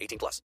18 0.00 0.18
plus. 0.18 0.42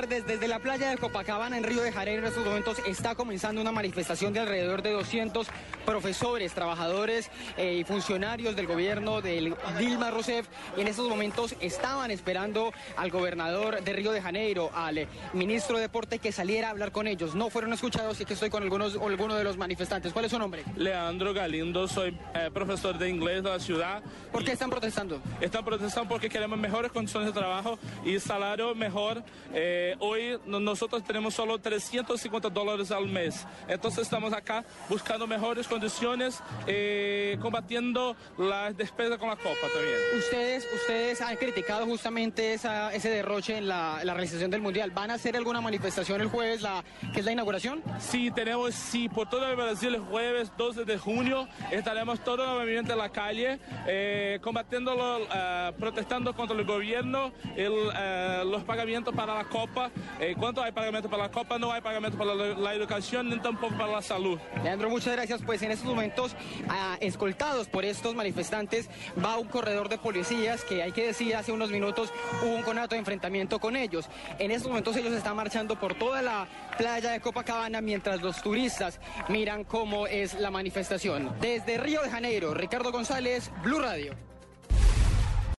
Tardes. 0.00 0.26
Desde 0.26 0.48
la 0.48 0.60
playa 0.60 0.88
de 0.88 0.96
Copacabana 0.96 1.58
en 1.58 1.64
Río 1.64 1.82
de 1.82 1.92
Janeiro 1.92 2.22
en 2.22 2.28
estos 2.28 2.42
momentos 2.42 2.78
está 2.86 3.14
comenzando 3.14 3.60
una 3.60 3.70
manifestación 3.70 4.32
de 4.32 4.40
alrededor 4.40 4.80
de 4.80 4.92
200 4.92 5.46
profesores, 5.84 6.54
trabajadores 6.54 7.30
eh, 7.58 7.74
y 7.74 7.84
funcionarios 7.84 8.56
del 8.56 8.66
gobierno 8.66 9.20
de 9.20 9.54
Dilma 9.78 10.10
Rousseff. 10.10 10.46
Y 10.76 10.80
en 10.80 10.88
estos 10.88 11.06
momentos 11.06 11.54
estaban 11.60 12.10
esperando 12.10 12.72
al 12.96 13.10
gobernador 13.10 13.82
de 13.82 13.92
Río 13.92 14.12
de 14.12 14.22
Janeiro, 14.22 14.70
al 14.74 14.96
eh, 14.96 15.08
ministro 15.34 15.76
de 15.76 15.82
Deporte, 15.82 16.18
que 16.18 16.32
saliera 16.32 16.68
a 16.68 16.70
hablar 16.70 16.92
con 16.92 17.06
ellos. 17.06 17.34
No 17.34 17.50
fueron 17.50 17.74
escuchados 17.74 18.18
y 18.22 18.24
que 18.24 18.34
estoy 18.34 18.48
con 18.48 18.62
algunos, 18.62 18.94
algunos 18.94 19.36
de 19.36 19.44
los 19.44 19.58
manifestantes. 19.58 20.14
¿Cuál 20.14 20.24
es 20.24 20.30
su 20.30 20.38
nombre? 20.38 20.64
Leandro 20.76 21.34
Galindo, 21.34 21.86
soy 21.88 22.16
eh, 22.34 22.48
profesor 22.54 22.96
de 22.96 23.10
inglés 23.10 23.42
de 23.42 23.50
la 23.50 23.60
ciudad. 23.60 24.02
¿Por 24.32 24.44
qué 24.44 24.52
están 24.52 24.70
protestando? 24.70 25.20
Están 25.42 25.62
protestando 25.62 26.08
porque 26.08 26.30
queremos 26.30 26.58
mejores 26.58 26.90
condiciones 26.90 27.34
de 27.34 27.38
trabajo 27.38 27.78
y 28.04 28.18
salario 28.18 28.74
mejor. 28.74 29.22
Eh, 29.52 29.89
hoy 29.98 30.38
nosotros 30.46 31.02
tenemos 31.04 31.34
solo 31.34 31.58
350 31.58 32.48
dólares 32.50 32.90
al 32.90 33.06
mes. 33.06 33.46
Entonces 33.68 34.02
estamos 34.02 34.32
acá 34.32 34.64
buscando 34.88 35.26
mejores 35.26 35.66
condiciones, 35.66 36.40
eh, 36.66 37.36
combatiendo 37.40 38.16
las 38.38 38.76
despesas 38.76 39.18
con 39.18 39.28
la 39.28 39.36
Copa 39.36 39.66
también. 39.72 39.96
Ustedes, 40.16 40.66
ustedes 40.74 41.20
han 41.20 41.36
criticado 41.36 41.86
justamente 41.86 42.54
esa, 42.54 42.92
ese 42.94 43.10
derroche 43.10 43.58
en 43.58 43.68
la, 43.68 44.00
la, 44.04 44.14
realización 44.14 44.50
del 44.50 44.60
Mundial. 44.60 44.90
¿Van 44.90 45.10
a 45.10 45.14
hacer 45.14 45.36
alguna 45.36 45.60
manifestación 45.60 46.20
el 46.20 46.28
jueves, 46.28 46.62
la, 46.62 46.84
que 47.12 47.20
es 47.20 47.24
la 47.24 47.32
inauguración? 47.32 47.82
Sí, 47.98 48.30
tenemos, 48.30 48.74
sí, 48.74 49.08
por 49.08 49.28
todo 49.28 49.46
el 49.48 49.56
Brasil 49.56 49.94
el 49.94 50.00
jueves 50.00 50.52
12 50.56 50.84
de 50.84 50.98
junio 50.98 51.48
estaremos 51.70 52.20
todo 52.20 52.44
el 52.44 52.50
movimiento 52.50 52.92
en 52.92 52.98
la 52.98 53.10
calle, 53.10 53.58
eh, 53.86 54.38
combatiéndolo, 54.42 55.22
uh, 55.22 55.72
protestando 55.78 56.34
contra 56.34 56.56
el 56.56 56.64
gobierno, 56.64 57.32
el, 57.56 57.72
uh, 57.72 58.48
los 58.48 58.64
pagamientos 58.64 59.14
para 59.14 59.34
la 59.34 59.44
Copa. 59.44 59.79
Eh, 60.18 60.34
¿Cuánto 60.38 60.62
hay 60.62 60.72
pagamento 60.72 61.08
para 61.08 61.24
la 61.24 61.30
Copa? 61.30 61.58
No 61.58 61.72
hay 61.72 61.80
pagamento 61.80 62.18
para 62.18 62.34
la, 62.34 62.74
educación 62.74 63.28
ni 63.28 63.38
tampoco 63.38 63.76
para 63.76 63.92
la 63.92 64.02
salud. 64.02 64.38
Leandro, 64.62 64.90
muchas 64.90 65.14
gracias. 65.14 65.40
Pues 65.44 65.62
en 65.62 65.70
estos 65.70 65.86
momentos, 65.86 66.32
uh, 66.66 66.96
escoltados 67.00 67.68
por 67.68 67.84
estos 67.84 68.14
manifestantes, 68.14 68.88
va 69.22 69.38
un 69.38 69.48
corredor 69.48 69.88
de 69.88 69.98
policías 69.98 70.64
que 70.64 70.82
hay 70.82 70.92
que 70.92 71.06
decir 71.06 71.34
hace 71.36 71.52
unos 71.52 71.70
minutos 71.70 72.12
hubo 72.42 72.54
un 72.54 72.62
conato 72.62 72.94
de 72.94 73.00
enfrentamiento 73.00 73.58
con 73.58 73.76
ellos. 73.76 74.08
En 74.38 74.50
estos 74.50 74.68
momentos 74.68 74.96
ellos 74.96 75.12
están 75.12 75.36
marchando 75.36 75.78
por 75.78 75.94
toda 75.94 76.22
la 76.22 76.46
playa 76.78 77.10
de 77.10 77.20
Copacabana 77.20 77.80
mientras 77.80 78.22
los 78.22 78.40
turistas 78.42 79.00
miran 79.28 79.64
cómo 79.64 80.06
es 80.06 80.34
la 80.34 80.50
manifestación. 80.50 81.32
Desde 81.40 81.78
Río 81.78 82.02
de 82.02 82.10
Janeiro, 82.10 82.54
Ricardo 82.54 82.92
González, 82.92 83.50
Blue 83.62 83.80
Radio. 83.80 84.29